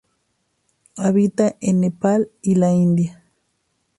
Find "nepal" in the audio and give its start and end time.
1.81-2.31